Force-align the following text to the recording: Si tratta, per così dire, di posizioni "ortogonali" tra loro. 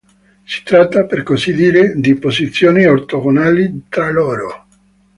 Si 0.45 0.63
tratta, 0.63 1.05
per 1.05 1.21
così 1.21 1.53
dire, 1.53 1.93
di 1.93 2.15
posizioni 2.15 2.85
"ortogonali" 2.87 3.83
tra 3.87 4.09
loro. 4.09 4.65